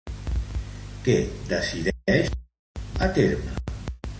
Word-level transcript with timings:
Què 1.07 1.17
decideix 1.51 2.33
dur 2.33 3.05
a 3.09 3.11
terme? 3.19 3.55